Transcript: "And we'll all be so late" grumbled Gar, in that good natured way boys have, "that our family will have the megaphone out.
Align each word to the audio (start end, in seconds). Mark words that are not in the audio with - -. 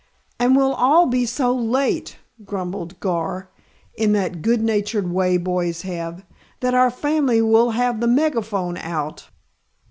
"And 0.39 0.55
we'll 0.55 0.73
all 0.73 1.05
be 1.05 1.27
so 1.27 1.53
late" 1.55 2.17
grumbled 2.43 2.99
Gar, 2.99 3.51
in 3.95 4.13
that 4.13 4.41
good 4.41 4.59
natured 4.63 5.11
way 5.11 5.37
boys 5.37 5.83
have, 5.83 6.25
"that 6.61 6.73
our 6.73 6.89
family 6.89 7.39
will 7.39 7.69
have 7.69 7.99
the 8.01 8.07
megaphone 8.07 8.77
out. 8.77 9.29